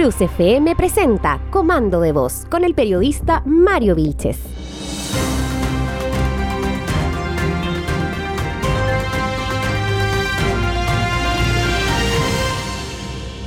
Cruz 0.00 0.20
FM 0.20 0.76
presenta 0.76 1.40
Comando 1.50 2.00
de 2.00 2.12
Voz 2.12 2.46
con 2.48 2.62
el 2.62 2.72
periodista 2.72 3.42
Mario 3.44 3.96
Vilches. 3.96 4.38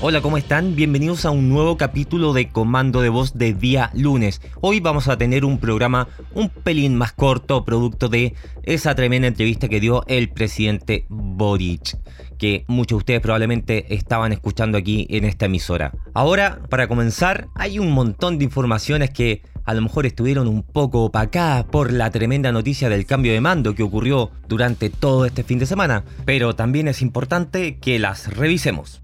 Hola, 0.04 0.22
¿cómo 0.22 0.38
están? 0.38 0.76
Bienvenidos 0.76 1.26
a 1.26 1.32
un 1.32 1.48
nuevo 1.48 1.78
capítulo 1.78 2.34
de 2.34 2.50
Comando 2.50 3.02
de 3.02 3.10
Voz 3.10 3.38
de 3.38 3.54
día 3.54 3.92
lunes. 3.94 4.42
Hoy 4.60 4.80
vamos 4.80 5.08
a 5.08 5.18
tener 5.18 5.46
un 5.46 5.60
programa 5.60 6.08
un 6.34 6.50
pelín 6.50 6.96
más 6.96 7.14
corto, 7.14 7.64
producto 7.64 8.10
de 8.10 8.34
esa 8.64 8.96
tremenda 8.96 9.28
entrevista 9.28 9.70
que 9.70 9.80
dio 9.80 10.04
el 10.08 10.30
presidente 10.30 11.06
Boric, 11.08 11.98
que 12.42 12.66
muchos 12.68 12.96
de 12.96 12.98
ustedes 12.98 13.22
probablemente 13.22 13.94
estaban 13.94 14.32
escuchando 14.32 14.76
aquí 14.76 15.06
en 15.12 15.26
esta 15.26 15.46
emisora. 15.46 15.92
Ahora, 16.16 16.58
para 16.72 16.88
comenzar, 16.88 17.50
hay 17.54 17.78
un 17.78 17.92
montón 17.92 18.40
de 18.40 18.46
informaciones 18.46 19.12
que 19.12 19.44
a 19.64 19.76
lo 19.76 19.84
mejor 19.84 20.08
estuvieron 20.08 20.48
un 20.48 20.64
poco 20.64 21.04
opacadas 21.04 21.66
por 21.66 21.94
la 21.94 22.10
tremenda 22.10 22.52
noticia 22.52 22.90
del 22.90 23.06
cambio 23.06 23.32
de 23.32 23.42
mando 23.42 23.76
que 23.76 23.84
ocurrió 23.84 24.32
durante 24.48 24.90
todo 24.90 25.28
este 25.28 25.44
fin 25.44 25.60
de 25.60 25.68
semana, 25.68 26.04
pero 26.26 26.56
también 26.56 26.88
es 26.88 27.04
importante 27.04 27.78
que 27.78 28.00
las 28.00 28.36
revisemos. 28.36 29.04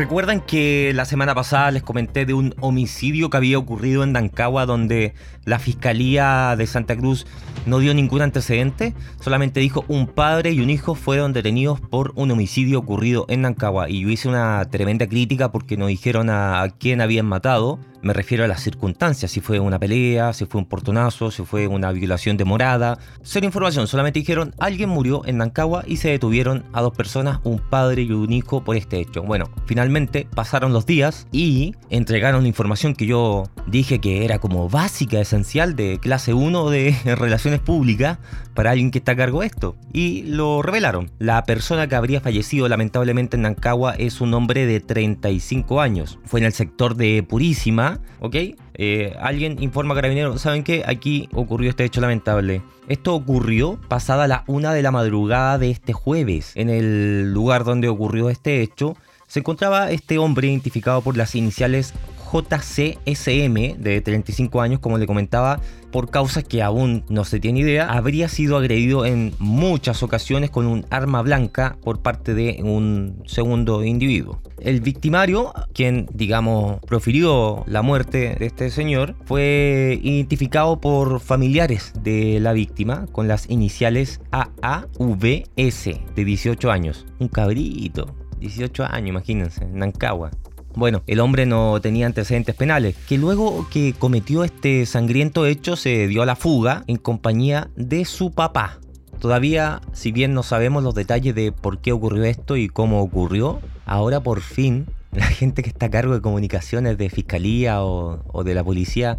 ¿Recuerdan 0.00 0.40
que 0.40 0.92
la 0.94 1.04
semana 1.04 1.34
pasada 1.34 1.70
les 1.70 1.82
comenté 1.82 2.24
de 2.24 2.32
un 2.32 2.54
homicidio 2.60 3.28
que 3.28 3.36
había 3.36 3.58
ocurrido 3.58 4.02
en 4.02 4.14
Dancagua 4.14 4.64
donde 4.64 5.12
la 5.44 5.58
Fiscalía 5.58 6.54
de 6.56 6.66
Santa 6.66 6.96
Cruz 6.96 7.26
no 7.66 7.80
dio 7.80 7.92
ningún 7.92 8.22
antecedente? 8.22 8.94
Solamente 9.20 9.60
dijo 9.60 9.84
un 9.88 10.06
padre 10.06 10.52
y 10.52 10.60
un 10.62 10.70
hijo 10.70 10.94
fueron 10.94 11.34
detenidos 11.34 11.82
por 11.82 12.12
un 12.14 12.30
homicidio 12.30 12.78
ocurrido 12.78 13.26
en 13.28 13.42
Dancagua 13.42 13.90
y 13.90 14.00
yo 14.00 14.08
hice 14.08 14.30
una 14.30 14.64
tremenda 14.70 15.06
crítica 15.06 15.52
porque 15.52 15.76
no 15.76 15.88
dijeron 15.88 16.30
a 16.30 16.66
quién 16.78 17.02
habían 17.02 17.26
matado 17.26 17.78
me 18.02 18.12
refiero 18.12 18.44
a 18.44 18.48
las 18.48 18.62
circunstancias, 18.62 19.30
si 19.30 19.40
fue 19.40 19.60
una 19.60 19.78
pelea, 19.78 20.32
si 20.32 20.46
fue 20.46 20.60
un 20.60 20.66
portonazo, 20.66 21.30
si 21.30 21.44
fue 21.44 21.66
una 21.66 21.92
violación 21.92 22.36
de 22.36 22.44
morada. 22.44 22.98
Información, 23.42 23.86
solamente 23.86 24.20
dijeron 24.20 24.54
alguien 24.58 24.90
murió 24.90 25.22
en 25.26 25.38
Nancagua 25.38 25.82
y 25.86 25.96
se 25.96 26.10
detuvieron 26.10 26.64
a 26.72 26.82
dos 26.82 26.94
personas, 26.94 27.40
un 27.42 27.58
padre 27.58 28.02
y 28.02 28.12
un 28.12 28.32
hijo, 28.32 28.62
por 28.62 28.76
este 28.76 29.00
hecho. 29.00 29.22
Bueno, 29.22 29.50
finalmente 29.66 30.26
pasaron 30.34 30.72
los 30.72 30.86
días 30.86 31.26
y 31.32 31.74
entregaron 31.88 32.46
información 32.46 32.94
que 32.94 33.06
yo 33.06 33.44
dije 33.66 33.98
que 33.98 34.24
era 34.24 34.38
como 34.38 34.68
básica, 34.68 35.20
esencial 35.20 35.74
de 35.74 35.98
clase 36.00 36.34
1 36.34 36.70
de 36.70 36.94
relaciones 37.16 37.60
públicas 37.60 38.18
para 38.54 38.70
alguien 38.70 38.90
que 38.90 38.98
está 38.98 39.12
a 39.12 39.16
cargo 39.16 39.40
de 39.40 39.46
esto. 39.46 39.76
Y 39.92 40.22
lo 40.22 40.62
revelaron. 40.62 41.10
La 41.18 41.44
persona 41.44 41.88
que 41.88 41.94
habría 41.94 42.20
fallecido 42.20 42.68
lamentablemente 42.68 43.36
en 43.36 43.42
Nancagua 43.42 43.94
es 43.94 44.20
un 44.20 44.34
hombre 44.34 44.66
de 44.66 44.80
35 44.80 45.80
años. 45.80 46.18
Fue 46.24 46.40
en 46.40 46.46
el 46.46 46.52
sector 46.52 46.96
de 46.96 47.22
Purísima 47.22 48.00
¿ok? 48.20 48.36
Eh, 48.74 49.16
alguien 49.20 49.62
informa 49.62 49.92
a 49.92 49.96
carabineros, 49.96 50.40
¿saben 50.40 50.62
qué? 50.62 50.84
Aquí 50.86 51.28
ocurrió 51.32 51.70
este 51.70 51.84
hecho 51.84 52.00
lamentable. 52.00 52.62
Esto 52.88 53.14
ocurrió 53.14 53.78
pasada 53.88 54.28
la 54.28 54.44
una 54.46 54.72
de 54.72 54.82
la 54.82 54.90
madrugada 54.90 55.58
de 55.58 55.70
este 55.70 55.92
jueves. 55.92 56.52
En 56.54 56.70
el 56.70 57.32
lugar 57.32 57.64
donde 57.64 57.88
ocurrió 57.88 58.30
este 58.30 58.62
hecho, 58.62 58.96
se 59.26 59.40
encontraba 59.40 59.90
este 59.90 60.18
hombre 60.18 60.48
identificado 60.48 61.02
por 61.02 61.16
las 61.16 61.34
iniciales 61.34 61.94
JCSM, 62.32 63.80
de 63.80 64.00
35 64.00 64.60
años, 64.60 64.80
como 64.80 64.98
le 64.98 65.06
comentaba, 65.06 65.60
por 65.90 66.10
causas 66.10 66.44
que 66.44 66.62
aún 66.62 67.04
no 67.08 67.24
se 67.24 67.40
tiene 67.40 67.60
idea, 67.60 67.90
habría 67.90 68.28
sido 68.28 68.56
agredido 68.56 69.04
en 69.04 69.32
muchas 69.38 70.02
ocasiones 70.02 70.50
con 70.50 70.66
un 70.66 70.86
arma 70.90 71.22
blanca 71.22 71.76
por 71.82 72.00
parte 72.00 72.34
de 72.34 72.60
un 72.62 73.22
segundo 73.26 73.84
individuo. 73.84 74.40
El 74.60 74.80
victimario, 74.80 75.52
quien 75.72 76.08
digamos 76.12 76.80
profirió 76.86 77.64
la 77.66 77.82
muerte 77.82 78.36
de 78.38 78.46
este 78.46 78.70
señor, 78.70 79.16
fue 79.24 79.98
identificado 80.02 80.80
por 80.80 81.20
familiares 81.20 81.92
de 82.02 82.38
la 82.40 82.52
víctima 82.52 83.06
con 83.10 83.26
las 83.26 83.48
iniciales 83.50 84.20
AAVS 84.30 85.84
de 86.14 86.24
18 86.24 86.70
años. 86.70 87.06
Un 87.18 87.28
cabrito, 87.28 88.14
18 88.38 88.84
años, 88.84 89.08
imagínense, 89.10 89.64
en 89.64 89.78
Nancagua. 89.78 90.30
Bueno, 90.74 91.02
el 91.06 91.20
hombre 91.20 91.46
no 91.46 91.80
tenía 91.80 92.06
antecedentes 92.06 92.54
penales, 92.54 92.96
que 93.08 93.18
luego 93.18 93.68
que 93.70 93.92
cometió 93.98 94.44
este 94.44 94.86
sangriento 94.86 95.46
hecho 95.46 95.76
se 95.76 96.06
dio 96.06 96.22
a 96.22 96.26
la 96.26 96.36
fuga 96.36 96.84
en 96.86 96.96
compañía 96.96 97.70
de 97.76 98.04
su 98.04 98.30
papá. 98.30 98.78
Todavía, 99.18 99.80
si 99.92 100.12
bien 100.12 100.32
no 100.32 100.42
sabemos 100.42 100.82
los 100.82 100.94
detalles 100.94 101.34
de 101.34 101.52
por 101.52 101.80
qué 101.80 101.92
ocurrió 101.92 102.24
esto 102.24 102.56
y 102.56 102.68
cómo 102.68 103.02
ocurrió, 103.02 103.60
ahora 103.84 104.20
por 104.20 104.40
fin 104.40 104.86
la 105.12 105.26
gente 105.26 105.62
que 105.62 105.68
está 105.70 105.86
a 105.86 105.90
cargo 105.90 106.14
de 106.14 106.20
comunicaciones 106.20 106.96
de 106.96 107.10
fiscalía 107.10 107.82
o, 107.82 108.22
o 108.28 108.44
de 108.44 108.54
la 108.54 108.62
policía 108.62 109.18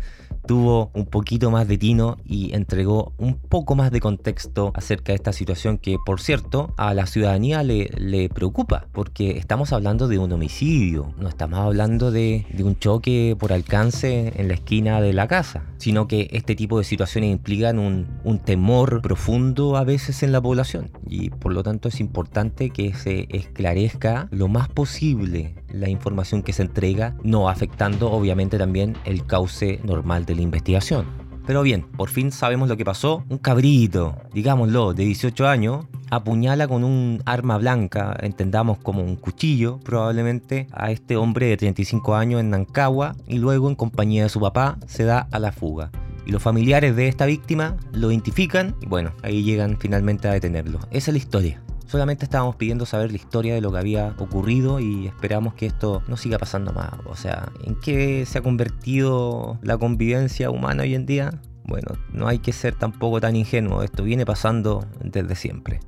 tuvo 0.52 0.92
un 0.94 1.06
poquito 1.06 1.50
más 1.50 1.66
de 1.66 1.78
tino 1.78 2.18
y 2.26 2.54
entregó 2.54 3.14
un 3.18 3.36
poco 3.36 3.74
más 3.74 3.90
de 3.90 4.02
contexto 4.02 4.74
acerca 4.76 5.14
de 5.14 5.16
esta 5.16 5.32
situación 5.32 5.78
que, 5.78 5.96
por 6.06 6.20
cierto, 6.20 6.74
a 6.76 6.94
la 6.94 7.06
ciudadanía 7.06 7.64
le, 7.64 8.28
preocupa, 8.36 8.88
porque 8.92 9.38
estamos 9.38 9.72
hablando 9.72 10.10
de 10.10 10.18
un 10.18 10.30
homicidio, 10.34 11.14
no 11.18 11.30
estamos 11.30 11.60
hablando 11.60 12.12
de, 12.12 12.46
de 12.52 12.66
un 12.66 12.78
choque 12.78 13.38
por 13.40 13.54
alcance 13.54 14.34
en 14.36 14.50
la 14.50 14.56
esquina 14.56 15.00
de 15.00 15.14
la 15.14 15.30
casa, 15.30 15.64
sino 15.78 16.10
que 16.10 16.28
este 16.34 16.54
tipo 16.54 16.78
de 16.80 16.84
situaciones 16.84 17.32
implican 17.32 17.80
un, 17.80 18.20
un 18.26 18.40
temor 18.40 19.02
profundo 19.02 19.78
a 19.78 19.86
veces 19.86 20.22
en 20.22 20.34
la 20.34 20.42
población. 20.42 20.92
Y 21.08 21.30
por 21.30 21.54
lo 21.54 21.64
tanto 21.64 21.88
es 21.88 22.02
importante 22.02 22.72
que 22.72 22.94
se 22.94 23.28
esclarezca 23.30 24.28
lo 24.32 24.50
más 24.50 24.68
posible 24.68 25.56
la 25.74 25.90
información 25.90 26.44
que 26.44 26.54
se 26.54 26.64
entrega, 26.64 27.16
no 27.24 27.50
afectando 27.50 28.12
obviamente 28.12 28.58
también 28.58 28.96
el 29.06 29.26
cauce 29.26 29.80
normal 29.84 30.26
de 30.26 30.36
la 30.36 30.42
investigación. 30.42 31.06
Pero 31.46 31.64
bien, 31.64 31.84
por 31.98 32.10
fin 32.10 32.32
sabemos 32.32 32.70
lo 32.70 32.78
que 32.78 32.86
pasó. 32.86 33.24
Un 33.30 33.38
cabrito, 33.38 34.16
digámoslo, 34.34 34.94
de 34.94 35.06
18 35.06 35.48
años, 35.48 35.86
apuñala 36.10 36.68
con 36.68 36.84
un 36.84 37.22
arma 37.26 37.58
blanca, 37.58 38.16
entendamos 38.22 38.78
como 38.78 39.02
un 39.04 39.16
cuchillo 39.16 39.80
probablemente, 39.80 40.68
a 40.72 40.92
este 40.92 41.16
hombre 41.16 41.48
de 41.48 41.58
35 41.58 42.16
años 42.16 42.40
en 42.42 42.52
Nancagua 42.52 43.16
y 43.28 43.40
luego 43.40 43.70
en 43.70 43.76
compañía 43.76 44.24
de 44.24 44.30
su 44.30 44.40
papá 44.40 44.78
se 44.86 45.04
da 45.04 45.28
a 45.32 45.40
la 45.40 45.52
fuga. 45.52 45.92
Y 46.26 46.32
los 46.32 46.44
familiares 46.44 46.96
de 46.96 47.08
esta 47.08 47.26
víctima 47.26 47.78
lo 47.92 48.12
identifican 48.12 48.76
y 48.80 48.86
bueno, 48.86 49.12
ahí 49.24 49.44
llegan 49.44 49.78
finalmente 49.80 50.28
a 50.28 50.34
detenerlo. 50.34 50.80
Esa 50.92 51.10
es 51.10 51.14
la 51.14 51.18
historia. 51.18 51.62
Solamente 51.92 52.24
estábamos 52.24 52.56
pidiendo 52.56 52.86
saber 52.86 53.12
la 53.12 53.18
historia 53.18 53.54
de 53.54 53.60
lo 53.60 53.70
que 53.70 53.78
había 53.78 54.16
ocurrido 54.18 54.80
y 54.80 55.08
esperamos 55.08 55.56
que 55.56 55.66
esto 55.66 56.02
no 56.08 56.16
siga 56.16 56.38
pasando 56.38 56.72
más. 56.72 56.94
O 57.06 57.18
sea, 57.18 57.52
¿en 57.66 57.76
qué 57.82 58.26
se 58.26 58.38
ha 58.38 58.42
convertido 58.42 59.60
la 59.62 59.78
convivencia 59.78 60.52
humana 60.52 60.84
hoy 60.84 60.96
en 60.96 61.06
día? 61.06 61.42
Bueno, 61.66 61.98
no 62.14 62.30
hay 62.30 62.40
que 62.40 62.54
ser 62.54 62.76
tampoco 62.76 63.20
tan 63.20 63.36
ingenuo, 63.36 63.84
esto 63.84 64.04
viene 64.04 64.26
pasando 64.26 64.86
desde 65.04 65.36
siempre. 65.36 65.82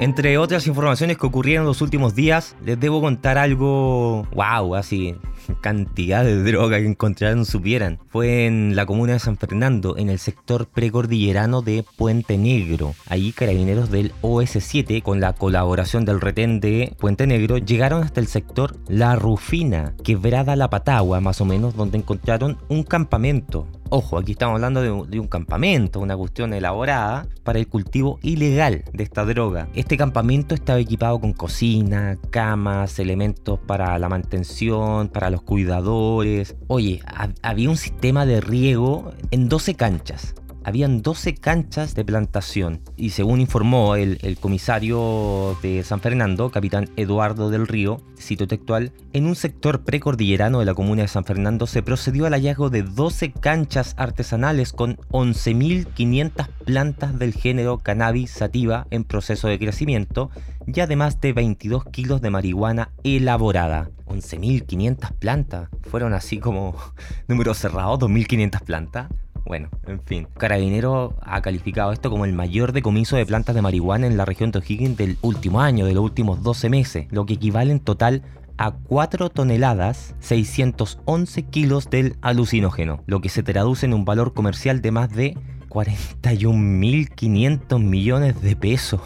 Entre 0.00 0.38
otras 0.38 0.66
informaciones 0.66 1.16
que 1.16 1.26
ocurrieron 1.26 1.66
los 1.66 1.80
últimos 1.82 2.16
días, 2.16 2.56
les 2.64 2.80
debo 2.80 3.00
contar 3.00 3.38
algo, 3.38 4.24
wow, 4.34 4.74
así, 4.74 5.14
cantidad 5.60 6.24
de 6.24 6.42
droga 6.42 6.78
que 6.78 6.86
encontraron 6.86 7.44
supieran. 7.44 7.98
Fue 8.08 8.46
en 8.46 8.76
la 8.76 8.86
comuna 8.86 9.14
de 9.14 9.18
San 9.18 9.36
Fernando, 9.36 9.96
en 9.96 10.10
el 10.10 10.18
sector 10.18 10.66
precordillerano 10.66 11.62
de 11.62 11.84
Puente 11.96 12.38
Negro. 12.38 12.94
Allí 13.08 13.32
carabineros 13.32 13.90
del 13.90 14.12
OS7, 14.22 15.02
con 15.02 15.20
la 15.20 15.32
colaboración 15.32 16.04
del 16.04 16.20
retén 16.20 16.60
de 16.60 16.94
Puente 16.98 17.26
Negro, 17.26 17.58
llegaron 17.58 18.02
hasta 18.02 18.20
el 18.20 18.26
sector 18.26 18.76
La 18.88 19.16
Rufina, 19.16 19.94
quebrada 20.04 20.56
La 20.56 20.70
Patagua, 20.70 21.20
más 21.20 21.40
o 21.40 21.44
menos, 21.44 21.76
donde 21.76 21.98
encontraron 21.98 22.58
un 22.68 22.82
campamento 22.82 23.66
Ojo, 23.88 24.18
aquí 24.18 24.32
estamos 24.32 24.56
hablando 24.56 24.82
de 24.82 25.20
un, 25.20 25.28
campamento, 25.28 26.00
una 26.00 26.16
cuestión 26.16 26.52
elaborada 26.52 27.28
para 27.44 27.60
el 27.60 27.68
cultivo 27.68 28.18
ilegal 28.20 28.82
de 28.92 29.04
esta 29.04 29.24
droga. 29.24 29.68
Este 29.74 29.96
campamento 29.96 30.56
estaba 30.56 30.80
equipado 30.80 31.20
con 31.20 31.32
cocina, 31.32 32.18
camas, 32.30 32.98
elementos 32.98 33.60
para 33.60 33.96
la 34.00 34.08
mantención, 34.08 35.08
para 35.08 35.30
los 35.36 35.42
cuidadores. 35.42 36.56
Oye, 36.66 37.02
había 37.42 37.68
un 37.68 37.76
sistema 37.76 38.24
de 38.24 38.40
riego 38.40 39.12
en 39.30 39.48
12 39.50 39.74
canchas 39.74 40.34
habían 40.66 41.00
12 41.00 41.36
canchas 41.36 41.94
de 41.94 42.04
plantación 42.04 42.80
y 42.96 43.10
según 43.10 43.40
informó 43.40 43.94
el, 43.94 44.36
comisario 44.40 45.56
de 45.62 45.84
San 45.84 46.00
Fernando, 46.00 46.50
capitán 46.50 46.90
Eduardo 46.96 47.50
del 47.50 47.68
Río, 47.68 48.02
cito 48.18 48.48
textual, 48.48 48.90
en 49.12 49.26
un 49.26 49.36
sector 49.36 49.84
precordillerano 49.84 50.58
de 50.58 50.64
la 50.64 50.74
comuna 50.74 51.02
de 51.02 51.08
San 51.08 51.24
Fernando 51.24 51.68
se 51.68 51.84
procedió 51.84 52.26
al 52.26 52.32
hallazgo 52.32 52.68
de 52.68 52.82
12 52.82 53.30
canchas 53.30 53.94
artesanales 53.96 54.72
con 54.72 54.96
11.500 55.12 56.48
plantas 56.64 57.16
del 57.16 57.32
género 57.32 57.78
cannabis 57.78 58.32
sativa 58.32 58.88
en 58.90 59.04
proceso 59.04 59.46
de 59.46 59.60
crecimiento 59.60 60.30
y 60.66 60.80
además 60.80 61.20
de 61.20 61.32
22 61.32 61.84
kilos 61.84 62.20
de 62.20 62.30
marihuana 62.30 62.90
elaborada. 63.04 63.90
11.500 64.06 65.12
plantas, 65.12 65.68
fueron 65.82 66.12
así 66.12 66.38
como 66.38 66.74
números 67.28 67.58
cerrados, 67.58 68.00
2.500 68.00 68.60
plantas. 68.62 69.08
Bueno, 69.46 69.68
en 69.86 70.02
fin. 70.02 70.26
Carabinero 70.36 71.14
ha 71.22 71.40
calificado 71.40 71.92
esto 71.92 72.10
como 72.10 72.24
el 72.24 72.32
mayor 72.32 72.72
decomiso 72.72 73.16
de 73.16 73.24
plantas 73.24 73.54
de 73.54 73.62
marihuana 73.62 74.08
en 74.08 74.16
la 74.16 74.24
región 74.24 74.50
de 74.50 74.58
O'Higgins 74.58 74.96
del 74.96 75.18
último 75.22 75.60
año, 75.60 75.86
de 75.86 75.94
los 75.94 76.02
últimos 76.02 76.42
12 76.42 76.68
meses, 76.68 77.06
lo 77.10 77.26
que 77.26 77.34
equivale 77.34 77.70
en 77.70 77.78
total 77.78 78.22
a 78.58 78.72
4 78.72 79.30
toneladas 79.30 80.16
611 80.18 81.44
kilos 81.44 81.88
del 81.90 82.16
alucinógeno, 82.22 83.04
lo 83.06 83.20
que 83.20 83.28
se 83.28 83.44
traduce 83.44 83.86
en 83.86 83.94
un 83.94 84.04
valor 84.04 84.34
comercial 84.34 84.82
de 84.82 84.90
más 84.90 85.10
de 85.10 85.38
41.500 85.68 87.80
millones 87.80 88.42
de 88.42 88.56
pesos. 88.56 89.00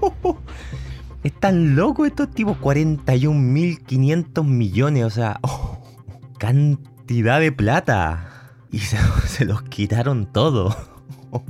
Están 1.24 1.74
locos 1.74 2.06
estos 2.06 2.30
tipos, 2.30 2.56
41.500 2.58 4.44
millones, 4.44 5.04
o 5.04 5.10
sea, 5.10 5.40
oh, 5.42 5.82
cantidad 6.38 7.40
de 7.40 7.50
plata. 7.50 8.37
Y 8.72 8.78
se, 9.26 9.44
los 9.44 9.62
quitaron 9.62 10.26
todo. 10.26 10.76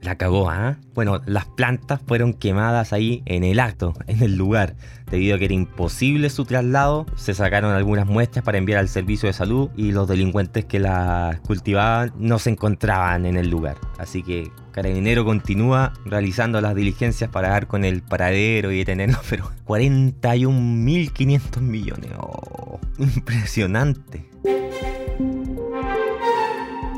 La 0.00 0.16
cagó, 0.16 0.48
¿ah? 0.48 0.76
Bueno, 0.94 1.20
las 1.26 1.46
plantas 1.46 2.00
fueron 2.06 2.32
quemadas 2.32 2.92
ahí 2.92 3.22
en 3.26 3.42
el 3.42 3.58
acto, 3.58 3.94
en 4.06 4.22
el 4.22 4.36
lugar. 4.36 4.76
Debido 5.10 5.34
a 5.34 5.38
que 5.38 5.46
era 5.46 5.54
imposible 5.54 6.30
su 6.30 6.44
traslado, 6.44 7.04
se 7.16 7.34
sacaron 7.34 7.74
algunas 7.74 8.06
muestras 8.06 8.44
para 8.44 8.58
enviar 8.58 8.78
al 8.78 8.88
servicio 8.88 9.26
de 9.26 9.32
salud 9.32 9.70
y 9.76 9.90
los 9.90 10.06
delincuentes 10.06 10.66
que 10.66 10.78
las 10.78 11.40
cultivaban 11.40 12.12
no 12.16 12.38
se 12.38 12.50
encontraban 12.50 13.26
en 13.26 13.36
el 13.36 13.50
lugar. 13.50 13.76
Así 13.98 14.22
que 14.22 14.52
Carabinero 14.70 15.24
continúa 15.24 15.92
realizando 16.04 16.60
las 16.60 16.76
diligencias 16.76 17.28
para 17.28 17.48
dar 17.48 17.66
con 17.66 17.84
el 17.84 18.02
paradero 18.02 18.70
y 18.70 18.78
detenerlo, 18.78 19.18
pero 19.28 19.50
41.500 19.66 21.60
millones. 21.60 22.12
Oh, 22.18 22.78
impresionante. 22.98 24.28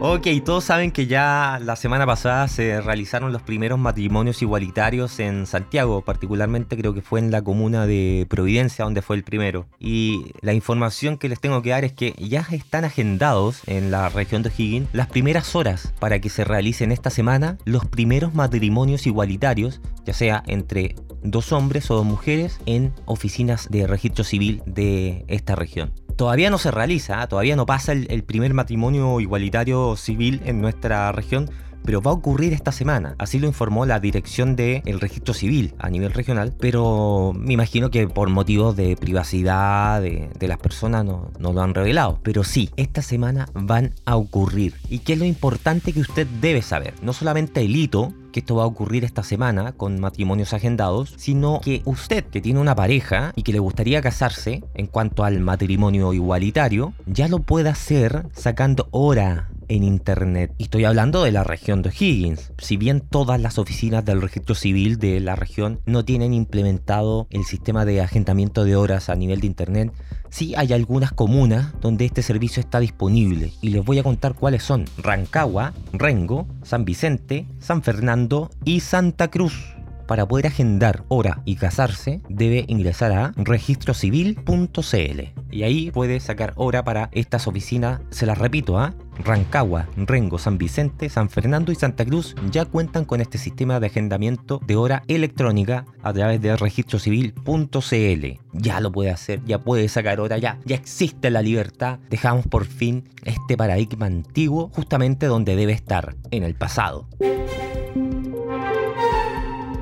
Ok, 0.03 0.29
todos 0.47 0.65
saben 0.65 0.93
que 0.93 1.07
ya 1.07 1.59
la 1.63 1.77
semana 1.77 2.07
pasada 2.07 2.49
se 2.49 2.81
realizaron 2.81 3.35
los 3.35 3.43
primeros 3.43 3.79
matrimonios 3.79 4.41
igualitarios 4.41 5.21
en 5.21 5.45
Santiago, 5.45 6.01
particularmente 6.01 6.75
creo 6.79 6.95
que 6.95 7.03
fue 7.03 7.21
en 7.21 7.31
la 7.31 7.43
comuna 7.43 7.87
de 7.87 8.27
Providencia 8.31 8.87
donde 8.87 9.03
fue 9.03 9.17
el 9.17 9.25
primero. 9.25 9.67
Y 9.79 10.33
la 10.41 10.55
información 10.55 11.19
que 11.19 11.29
les 11.29 11.39
tengo 11.39 11.61
que 11.61 11.71
dar 11.71 11.85
es 11.85 11.93
que 11.93 12.15
ya 12.19 12.47
están 12.51 12.87
agendados 12.87 13.61
en 13.67 13.91
la 13.91 14.09
región 14.09 14.43
de 14.43 14.49
O'Higgins 14.49 14.89
las 14.95 15.09
primeras 15.09 15.55
horas 15.55 15.93
para 16.01 16.19
que 16.19 16.31
se 16.31 16.45
realicen 16.45 16.93
esta 16.93 17.11
semana 17.11 17.59
los 17.67 17.85
primeros 17.85 18.35
matrimonios 18.35 19.07
igualitarios, 19.07 19.83
ya 20.07 20.15
sea 20.15 20.43
entre 20.47 20.97
dos 21.23 21.53
hombres 21.53 21.91
o 21.91 21.97
dos 21.97 22.07
mujeres 22.07 22.59
en 22.65 22.95
oficinas 23.05 23.69
de 23.69 23.87
registro 23.87 24.25
civil 24.25 24.63
de 24.65 25.27
esta 25.29 25.57
región 25.57 25.93
todavía 26.21 26.51
no 26.51 26.59
se 26.59 26.71
realiza, 26.71 27.23
¿ah? 27.23 27.29
todavía 27.29 27.57
no 27.57 27.65
pasa 27.65 27.93
el, 27.93 28.25
primer 28.25 28.53
matrimonio 28.53 29.21
igualitario 29.21 29.90
civil 29.97 30.41
en 30.45 30.61
nuestra 30.61 31.13
región, 31.13 31.51
pero 31.85 32.03
va 32.03 32.11
a 32.11 32.15
ocurrir 32.15 32.53
esta 32.53 32.73
semana. 32.73 33.15
Así 33.19 33.39
lo 33.39 33.47
informó 33.47 33.87
la 33.87 34.01
dirección 34.01 34.57
del 34.57 35.01
registro 35.01 35.35
civil 35.35 35.75
a 35.79 35.91
nivel 35.91 36.13
regional, 36.13 36.55
pero 36.59 37.33
me 37.37 37.55
imagino 37.55 37.91
que 37.91 38.07
por 38.09 38.29
motivos 38.29 38.77
de 38.77 38.97
privacidad 38.97 40.03
de, 40.03 40.31
las 40.41 40.59
personas 40.59 41.05
no, 41.05 41.31
no, 41.39 41.53
lo 41.53 41.63
han 41.63 41.75
revelado. 41.75 42.19
Pero 42.23 42.45
sí, 42.45 42.71
esta 42.77 43.03
semana 43.03 43.49
van 43.55 43.95
a 44.05 44.17
ocurrir. 44.17 44.75
¿Y 44.89 45.01
qué 45.01 45.15
es 45.15 45.19
lo 45.19 45.25
importante 45.25 45.93
que 45.93 46.01
usted 46.01 46.27
debe 46.41 46.63
saber? 46.63 46.95
No 47.03 47.13
solamente 47.13 47.61
el 47.61 47.77
hito, 47.77 48.13
que 48.33 48.41
esto 48.41 48.57
va 48.57 48.63
a 48.63 48.67
ocurrir 48.67 49.05
esta 49.05 49.23
semana 49.23 49.73
con 49.73 50.01
matrimonios 50.01 50.53
agendados, 50.53 51.15
sino 51.17 51.61
que 51.61 51.83
usted 51.85 52.25
que 52.25 52.41
tiene 52.41 52.61
una 52.61 52.77
pareja 52.77 53.33
y 53.35 53.43
que 53.43 53.53
le 53.53 53.59
gustaría 53.59 54.01
casarse 54.01 54.63
en 54.75 54.87
cuanto 54.87 55.25
al 55.25 55.41
matrimonio 55.41 56.13
igualitario, 56.13 56.93
ya 57.07 57.27
lo 57.27 57.41
puede 57.41 57.71
hacer 57.71 58.27
sacando 58.33 58.89
hora 58.93 59.51
en 59.71 59.85
internet. 59.85 60.53
Y 60.59 60.65
estoy 60.65 60.85
hablando 60.85 61.23
de 61.23 61.33
la 61.33 61.45
región 61.45 61.81
de 61.81 61.91
Higgins. 61.91 62.53
Si 62.59 62.77
bien 62.77 63.01
todas 63.01 63.41
las 63.41 63.59
oficinas 63.59 64.05
del 64.05 64.21
registro 64.21 64.55
civil 64.55 64.99
de 64.99 65.21
la 65.21 65.37
región 65.37 65.81
no 65.87 66.05
tienen 66.05 66.35
implementado 66.35 67.29
el 67.31 67.45
sistema 67.45 67.85
de 67.85 68.03
agendamiento 68.03 68.65
de 68.65 68.77
horas 68.77 69.09
a 69.09 69.15
nivel 69.15 69.41
de 69.41 69.47
internet, 69.47 69.93
sí 70.29 70.55
hay 70.57 70.73
algunas 70.73 71.13
comunas 71.13 71.73
donde 71.81 72.05
este 72.05 72.23
servicio 72.23 72.61
está 72.61 72.81
disponible. 72.81 73.53
Y 73.63 73.71
les 73.71 73.85
voy 73.85 73.99
a 73.99 74.03
contar 74.03 74.35
cuáles 74.35 74.65
son. 74.65 74.85
Rancagua, 74.99 75.73
Rengo, 75.93 76.49
San 76.63 76.85
Vicente, 76.85 77.47
San 77.61 77.83
Fernando 77.83 78.51
y 78.65 78.81
Santa 78.81 79.29
Cruz 79.29 79.77
para 80.11 80.27
poder 80.27 80.49
agendar 80.49 81.05
hora 81.07 81.41
y 81.45 81.55
casarse, 81.55 82.21
debe 82.29 82.65
ingresar 82.67 83.13
a 83.13 83.33
registrocivil.cl. 83.37 85.21
Y 85.53 85.63
ahí 85.63 85.93
puede 85.93 86.19
sacar 86.19 86.53
hora 86.57 86.83
para 86.83 87.11
estas 87.13 87.47
oficinas, 87.47 88.01
se 88.11 88.27
las 88.27 88.37
repito, 88.37 88.77
a 88.77 88.87
¿ah? 88.87 88.95
Rancagua, 89.25 89.87
Rengo, 89.97 90.39
San 90.39 90.59
Vicente, 90.59 91.09
San 91.11 91.31
Fernando 91.31 91.71
y 91.71 91.77
Santa 91.77 92.05
Cruz 92.05 92.35
ya 92.51 92.65
cuentan 92.65 93.05
con 93.05 93.21
este 93.21 93.39
sistema 93.39 93.79
de 93.79 93.87
agendamiento 93.87 94.61
de 94.67 94.75
hora 94.75 95.05
electrónica 95.07 95.85
a 96.03 96.13
través 96.13 96.43
de 96.43 96.57
registrocivil.cl. 96.57 98.27
Ya 98.53 98.81
lo 98.81 98.91
puede 98.91 99.11
hacer, 99.11 99.45
ya 99.45 99.61
puede 99.61 99.89
sacar 99.89 100.19
hora, 100.19 100.39
ya, 100.39 100.59
ya 100.65 100.75
existe 100.75 101.31
la 101.31 101.41
libertad. 101.41 102.01
Dejamos 102.11 102.49
por 102.49 102.65
fin 102.65 103.09
este 103.25 103.57
paradigma 103.57 104.07
antiguo 104.07 104.73
justamente 104.75 105.27
donde 105.27 105.55
debe 105.55 105.73
estar, 105.73 106.17
en 106.33 106.43
el 106.43 106.57
pasado. 106.57 107.07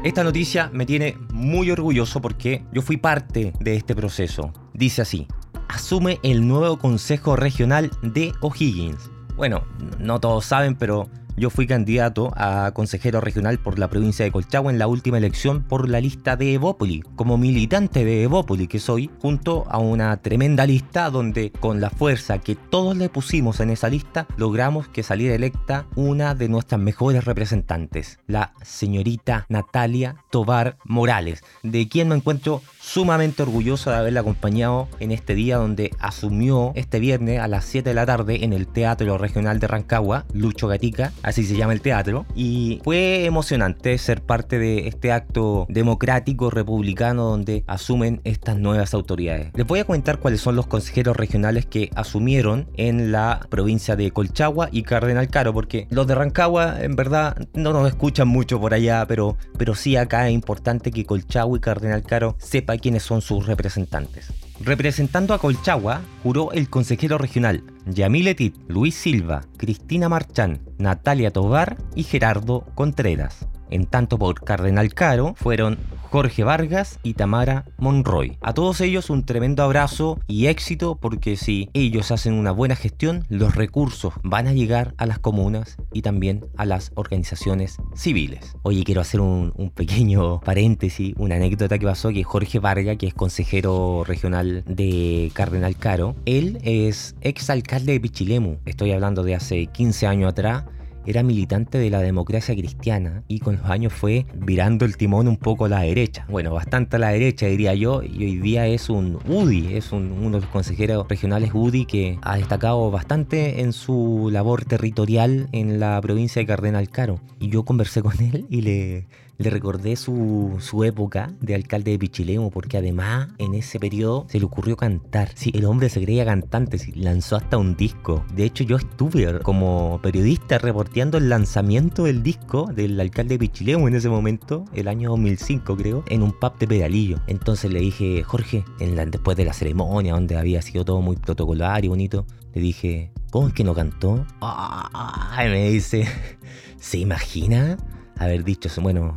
Esta 0.08 0.24
noticia 0.24 0.70
me 0.72 0.86
tiene 0.86 1.18
muy 1.34 1.70
orgulloso 1.70 2.22
porque 2.22 2.64
yo 2.72 2.80
fui 2.80 2.96
parte 2.96 3.52
de 3.60 3.76
este 3.76 3.94
proceso. 3.94 4.54
Dice 4.72 5.02
así, 5.02 5.28
asume 5.68 6.18
el 6.22 6.48
nuevo 6.48 6.78
Consejo 6.78 7.36
Regional 7.36 7.90
de 8.00 8.32
O'Higgins. 8.40 9.10
Bueno, 9.36 9.66
no 9.98 10.18
todos 10.18 10.46
saben, 10.46 10.76
pero 10.76 11.10
yo 11.38 11.50
fui 11.50 11.66
candidato 11.66 12.32
a 12.36 12.72
consejero 12.74 13.20
regional 13.20 13.58
por 13.58 13.78
la 13.78 13.88
provincia 13.88 14.24
de 14.24 14.32
Colchagua 14.32 14.72
en 14.72 14.78
la 14.78 14.86
última 14.86 15.18
elección 15.18 15.62
por 15.62 15.88
la 15.88 16.00
lista 16.00 16.36
de 16.36 16.54
Evópoli, 16.54 17.02
como 17.16 17.38
militante 17.38 18.04
de 18.04 18.24
Evópoli 18.24 18.66
que 18.66 18.78
soy, 18.78 19.10
junto 19.20 19.64
a 19.68 19.78
una 19.78 20.16
tremenda 20.18 20.66
lista 20.66 21.10
donde 21.10 21.52
con 21.52 21.80
la 21.80 21.90
fuerza 21.90 22.38
que 22.38 22.56
todos 22.56 22.96
le 22.96 23.08
pusimos 23.08 23.60
en 23.60 23.70
esa 23.70 23.88
lista, 23.88 24.26
logramos 24.36 24.88
que 24.88 25.02
saliera 25.02 25.34
electa 25.34 25.86
una 25.94 26.34
de 26.34 26.48
nuestras 26.48 26.80
mejores 26.80 27.24
representantes, 27.24 28.18
la 28.26 28.52
señorita 28.62 29.46
Natalia 29.48 30.16
Tobar 30.30 30.76
Morales, 30.84 31.42
de 31.62 31.88
quien 31.88 32.08
me 32.08 32.16
encuentro 32.16 32.62
sumamente 32.80 33.42
orgulloso 33.42 33.90
de 33.90 33.96
haberla 33.96 34.20
acompañado 34.20 34.88
en 34.98 35.12
este 35.12 35.34
día 35.34 35.58
donde 35.58 35.90
asumió 35.98 36.72
este 36.74 36.98
viernes 36.98 37.40
a 37.40 37.48
las 37.48 37.64
7 37.66 37.90
de 37.90 37.94
la 37.94 38.06
tarde 38.06 38.44
en 38.44 38.52
el 38.52 38.66
Teatro 38.66 39.18
Regional 39.18 39.60
de 39.60 39.66
Rancagua, 39.66 40.24
Lucho 40.32 40.68
Gatica, 40.68 41.12
así 41.28 41.44
se 41.44 41.56
llama 41.56 41.72
el 41.72 41.80
teatro, 41.80 42.26
y 42.34 42.80
fue 42.84 43.24
emocionante 43.24 43.96
ser 43.98 44.22
parte 44.22 44.58
de 44.58 44.88
este 44.88 45.12
acto 45.12 45.66
democrático 45.68 46.50
republicano 46.50 47.24
donde 47.24 47.64
asumen 47.66 48.20
estas 48.24 48.56
nuevas 48.56 48.94
autoridades. 48.94 49.50
Les 49.54 49.66
voy 49.66 49.80
a 49.80 49.84
comentar 49.84 50.18
cuáles 50.18 50.40
son 50.40 50.56
los 50.56 50.66
consejeros 50.66 51.16
regionales 51.16 51.66
que 51.66 51.90
asumieron 51.94 52.68
en 52.74 53.12
la 53.12 53.46
provincia 53.48 53.96
de 53.96 54.10
Colchagua 54.10 54.68
y 54.72 54.82
Cardenal 54.82 55.28
Caro, 55.28 55.52
porque 55.52 55.86
los 55.90 56.06
de 56.06 56.14
Rancagua 56.14 56.82
en 56.82 56.96
verdad 56.96 57.36
no 57.54 57.72
nos 57.72 57.88
escuchan 57.88 58.28
mucho 58.28 58.60
por 58.60 58.74
allá, 58.74 59.04
pero, 59.06 59.36
pero 59.56 59.74
sí 59.74 59.96
acá 59.96 60.28
es 60.28 60.34
importante 60.34 60.90
que 60.90 61.04
Colchagua 61.04 61.58
y 61.58 61.60
Cardenal 61.60 62.02
Caro 62.02 62.36
sepan 62.38 62.78
quiénes 62.78 63.02
son 63.02 63.20
sus 63.20 63.46
representantes. 63.46 64.32
Representando 64.60 65.34
a 65.34 65.38
Colchagua, 65.38 66.02
juró 66.22 66.50
el 66.52 66.68
consejero 66.68 67.16
regional 67.16 67.62
Yamil 67.86 68.26
Etit, 68.28 68.56
Luis 68.66 68.94
Silva, 68.94 69.42
Cristina 69.56 70.08
Marchán, 70.08 70.60
Natalia 70.78 71.30
Tobar 71.30 71.76
y 71.94 72.02
Gerardo 72.02 72.66
Contreras. 72.74 73.46
En 73.70 73.86
tanto 73.86 74.18
por 74.18 74.42
Cardenal 74.42 74.94
Caro 74.94 75.34
fueron 75.36 75.78
Jorge 76.10 76.42
Vargas 76.42 76.98
y 77.02 77.14
Tamara 77.14 77.66
Monroy. 77.76 78.38
A 78.40 78.54
todos 78.54 78.80
ellos 78.80 79.10
un 79.10 79.26
tremendo 79.26 79.62
abrazo 79.62 80.18
y 80.26 80.46
éxito 80.46 80.96
porque 80.96 81.36
si 81.36 81.68
ellos 81.74 82.10
hacen 82.10 82.32
una 82.32 82.50
buena 82.50 82.76
gestión, 82.76 83.24
los 83.28 83.54
recursos 83.54 84.14
van 84.22 84.46
a 84.46 84.54
llegar 84.54 84.94
a 84.96 85.04
las 85.04 85.18
comunas 85.18 85.76
y 85.92 86.00
también 86.00 86.46
a 86.56 86.64
las 86.64 86.92
organizaciones 86.94 87.76
civiles. 87.94 88.56
Oye, 88.62 88.84
quiero 88.84 89.02
hacer 89.02 89.20
un, 89.20 89.52
pequeño 89.74 90.40
paréntesis, 90.40 91.14
una 91.18 91.36
anécdota 91.36 91.78
que 91.78 91.86
pasó 91.86 92.08
que 92.08 92.24
Jorge 92.24 92.58
Vargas, 92.58 92.96
que 92.96 93.06
es 93.06 93.14
consejero 93.14 94.02
regional 94.06 94.64
de 94.66 95.30
Cardenal 95.34 95.76
Caro, 95.76 96.16
él 96.24 96.58
es 96.62 97.16
ex 97.20 97.50
alcalde 97.50 97.92
de 97.92 98.00
Pichilemu. 98.00 98.56
Estoy 98.64 98.92
hablando 98.92 99.22
de 99.22 99.34
hace 99.34 99.66
15 99.66 100.06
años 100.06 100.30
atrás 100.30 100.64
era 101.06 101.22
militante 101.22 101.78
de 101.78 101.90
la 101.90 102.00
democracia 102.00 102.54
cristiana 102.54 103.22
y 103.28 103.40
con 103.40 103.56
los 103.56 103.66
años 103.66 103.92
fue 103.92 104.26
virando 104.34 104.84
el 104.84 104.96
timón 104.96 105.28
un 105.28 105.36
poco 105.36 105.64
a 105.64 105.68
la 105.68 105.80
derecha. 105.80 106.26
Bueno, 106.28 106.52
bastante 106.52 106.96
a 106.96 106.98
la 106.98 107.10
derecha 107.10 107.46
diría 107.46 107.74
yo, 107.74 108.02
y 108.02 108.24
hoy 108.24 108.36
día 108.38 108.66
es 108.66 108.90
un 108.90 109.18
UDI, 109.26 109.74
es 109.74 109.92
uno 109.92 110.30
de 110.30 110.40
los 110.40 110.50
consejeros 110.50 111.06
regionales 111.08 111.50
UDI 111.54 111.86
que 111.86 112.18
ha 112.22 112.36
destacado 112.36 112.90
bastante 112.90 113.60
en 113.60 113.72
su 113.72 114.28
labor 114.32 114.64
territorial 114.64 115.48
en 115.52 115.80
la 115.80 116.00
provincia 116.00 116.40
de 116.40 116.46
Cardenal 116.46 116.88
Caro. 116.90 117.20
Y 117.40 117.48
yo 117.48 117.64
conversé 117.64 118.02
con 118.02 118.20
él 118.20 118.46
y 118.50 118.62
le, 118.62 119.06
le 119.38 119.50
recordé 119.50 119.96
su, 119.96 120.56
su 120.58 120.84
época 120.84 121.32
de 121.40 121.54
alcalde 121.54 121.92
de 121.92 121.98
Pichilemu, 121.98 122.50
porque 122.50 122.76
además 122.76 123.28
en 123.38 123.54
ese 123.54 123.78
periodo 123.78 124.26
se 124.28 124.38
le 124.38 124.44
ocurrió 124.44 124.76
cantar. 124.76 125.30
Sí, 125.34 125.52
el 125.54 125.64
hombre 125.64 125.88
se 125.88 126.02
creía 126.02 126.24
cantante, 126.24 126.78
sí, 126.78 126.92
lanzó 126.92 127.36
hasta 127.36 127.56
un 127.56 127.76
disco. 127.76 128.24
De 128.34 128.44
hecho, 128.44 128.64
yo 128.64 128.76
estuve 128.76 129.38
como 129.40 130.00
periodista 130.02 130.58
reporteando 130.58 131.18
el 131.18 131.28
lanzamiento 131.28 132.04
del 132.04 132.22
disco 132.22 132.68
del 132.74 133.00
alcalde 133.00 133.34
de 133.34 133.38
Pichilemu 133.38 133.86
en 133.86 133.94
ese 133.94 134.08
momento, 134.08 134.64
el 134.74 134.88
año 134.88 135.10
2005 135.10 135.76
creo, 135.76 136.04
en 136.08 136.22
un 136.22 136.32
pub 136.32 136.58
de 136.58 136.66
pedalillo. 136.66 137.20
Entonces 137.28 137.72
le 137.72 137.80
dije, 137.80 138.22
Jorge, 138.24 138.64
después 138.78 139.36
de 139.36 139.44
la 139.44 139.52
ceremonia, 139.52 140.14
donde 140.14 140.36
había 140.36 140.62
sido 140.62 140.84
todo 140.84 141.00
muy 141.00 141.16
protocolar 141.16 141.84
y 141.84 141.88
bonito, 141.88 142.26
le 142.54 142.60
dije, 142.60 143.12
¿cómo 143.30 143.48
es 143.48 143.54
que 143.54 143.62
no 143.62 143.74
cantó? 143.74 144.26
Ay, 144.40 145.48
me 145.48 145.70
dice, 145.70 146.06
¿se 146.78 146.98
imagina? 146.98 147.76
Haber 148.18 148.44
dicho, 148.44 148.68
bueno, 148.80 149.14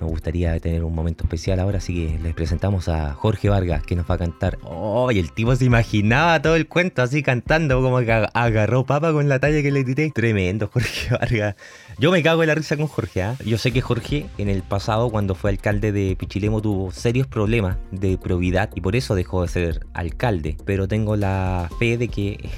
nos 0.00 0.10
gustaría 0.10 0.58
tener 0.60 0.84
un 0.84 0.94
momento 0.94 1.24
especial 1.24 1.60
ahora, 1.60 1.78
así 1.78 1.94
que 1.94 2.18
les 2.18 2.34
presentamos 2.34 2.88
a 2.88 3.14
Jorge 3.14 3.48
Vargas, 3.48 3.82
que 3.82 3.96
nos 3.96 4.08
va 4.08 4.14
a 4.14 4.18
cantar. 4.18 4.58
¡Oh! 4.62 5.10
Y 5.10 5.18
el 5.18 5.32
tipo 5.32 5.54
se 5.56 5.64
imaginaba 5.64 6.40
todo 6.40 6.56
el 6.56 6.66
cuento 6.66 7.02
así 7.02 7.22
cantando, 7.22 7.80
como 7.82 7.98
que 8.00 8.12
agarró 8.12 8.84
papa 8.86 9.12
con 9.12 9.28
la 9.28 9.38
talla 9.38 9.62
que 9.62 9.70
le 9.70 9.84
tiré. 9.84 10.10
Tremendo, 10.10 10.68
Jorge 10.72 11.10
Vargas. 11.20 11.56
Yo 11.98 12.10
me 12.10 12.22
cago 12.22 12.42
en 12.42 12.48
la 12.48 12.54
risa 12.54 12.76
con 12.76 12.86
Jorge, 12.86 13.22
¿ah? 13.22 13.36
Yo 13.44 13.58
sé 13.58 13.72
que 13.72 13.80
Jorge, 13.80 14.26
en 14.38 14.48
el 14.48 14.62
pasado, 14.62 15.10
cuando 15.10 15.34
fue 15.34 15.50
alcalde 15.50 15.92
de 15.92 16.16
Pichilemo, 16.16 16.62
tuvo 16.62 16.92
serios 16.92 17.26
problemas 17.26 17.76
de 17.90 18.18
probidad 18.18 18.70
y 18.74 18.80
por 18.80 18.96
eso 18.96 19.14
dejó 19.14 19.42
de 19.42 19.48
ser 19.48 19.86
alcalde. 19.94 20.56
Pero 20.64 20.88
tengo 20.88 21.16
la 21.16 21.68
fe 21.78 21.98
de 21.98 22.08
que 22.08 22.48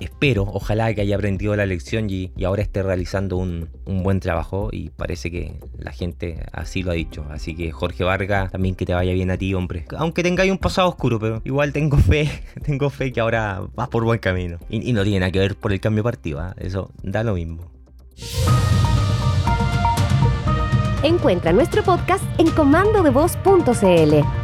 espero, 0.00 0.42
ojalá 0.42 0.92
que 0.94 1.00
haya 1.00 1.16
aprendido 1.16 1.54
la 1.56 1.66
lección 1.66 2.08
y, 2.10 2.32
ahora 2.44 2.62
esté 2.62 2.82
realizando 2.82 3.36
un, 3.36 3.68
buen 3.84 4.20
trabajo 4.20 4.68
y 4.72 4.90
parece 4.90 5.30
que 5.30 5.58
la 5.78 5.92
gente 5.92 6.44
así 6.52 6.82
lo 6.82 6.92
ha 6.92 6.94
dicho. 6.94 7.26
Así 7.30 7.54
que 7.54 7.72
Jorge 7.72 8.04
Vargas, 8.04 8.52
también 8.52 8.74
que 8.74 8.86
te 8.86 8.94
vaya 8.94 9.12
bien 9.12 9.30
a 9.30 9.36
ti, 9.36 9.54
hombre. 9.54 9.84
Aunque 9.96 10.22
tengáis 10.22 10.50
un 10.50 10.58
pasado 10.58 10.88
oscuro, 10.88 11.18
pero 11.18 11.42
igual 11.44 11.72
tengo 11.72 11.96
fe, 11.98 12.30
tengo 12.64 12.90
fe 12.90 13.12
que 13.12 13.20
ahora 13.20 13.62
vas 13.74 13.88
por 13.88 14.04
buen 14.04 14.18
camino. 14.18 14.58
Y, 14.68 14.92
no 14.92 15.02
tiene 15.02 15.20
nada 15.20 15.32
que 15.32 15.38
ver 15.38 15.56
por 15.56 15.72
el 15.72 15.80
cambio 15.80 16.02
de 16.02 16.08
partido, 16.08 16.40
¿ah? 16.40 16.54
eso 16.58 16.90
da 17.02 17.22
lo 17.22 17.34
mismo. 17.34 17.70
Encuentra 21.02 21.52
nuestro 21.52 21.82
podcast 21.84 22.24
en 22.38 22.50
comandodevoz.cl. 22.50 24.37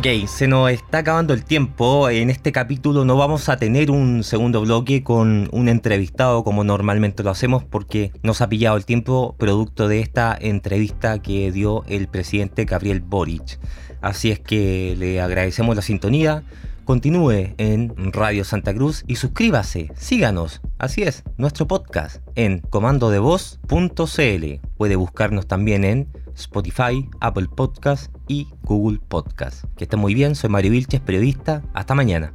Ok, 0.00 0.06
se 0.28 0.48
nos 0.48 0.70
está 0.70 1.00
acabando 1.00 1.34
el 1.34 1.44
tiempo. 1.44 2.08
En 2.08 2.30
este 2.30 2.52
capítulo 2.52 3.04
no 3.04 3.18
vamos 3.18 3.50
a 3.50 3.58
tener 3.58 3.90
un 3.90 4.24
segundo 4.24 4.62
bloque 4.62 5.04
con 5.04 5.50
un 5.52 5.68
entrevistado 5.68 6.42
como 6.42 6.64
normalmente 6.64 7.22
lo 7.22 7.28
hacemos 7.28 7.64
porque 7.64 8.10
nos 8.22 8.40
ha 8.40 8.48
pillado 8.48 8.78
el 8.78 8.86
tiempo 8.86 9.34
producto 9.36 9.88
de 9.88 10.00
esta 10.00 10.34
entrevista 10.40 11.20
que 11.20 11.52
dio 11.52 11.84
el 11.86 12.08
presidente 12.08 12.64
Gabriel 12.64 13.02
Boric. 13.02 13.58
Así 14.00 14.30
es 14.30 14.38
que 14.38 14.94
le 14.96 15.20
agradecemos 15.20 15.76
la 15.76 15.82
sintonía. 15.82 16.44
Continúe 16.90 17.54
en 17.58 17.94
Radio 18.12 18.42
Santa 18.42 18.74
Cruz 18.74 19.04
y 19.06 19.14
suscríbase, 19.14 19.92
síganos. 19.94 20.60
Así 20.76 21.04
es, 21.04 21.22
nuestro 21.36 21.68
podcast 21.68 22.20
en 22.34 22.58
comandodevoz.cl. 22.58 24.60
Puede 24.76 24.96
buscarnos 24.96 25.46
también 25.46 25.84
en 25.84 26.08
Spotify, 26.34 27.08
Apple 27.20 27.46
Podcast 27.54 28.12
y 28.26 28.48
Google 28.64 28.98
Podcast. 29.06 29.66
Que 29.76 29.84
estén 29.84 30.00
muy 30.00 30.14
bien, 30.14 30.34
soy 30.34 30.50
Mario 30.50 30.72
Vilches, 30.72 31.00
periodista. 31.00 31.62
Hasta 31.74 31.94
mañana. 31.94 32.34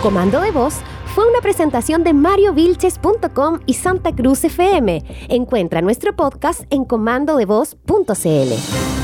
Comando 0.00 0.40
de 0.40 0.52
Voz 0.52 0.76
fue 1.16 1.28
una 1.28 1.40
presentación 1.40 2.04
de 2.04 2.12
mariovilches.com 2.12 3.58
y 3.66 3.74
Santa 3.74 4.14
Cruz 4.14 4.44
FM. 4.44 5.02
Encuentra 5.30 5.82
nuestro 5.82 6.14
podcast 6.14 6.62
en 6.70 6.84
comandodevoz.cl. 6.84 8.99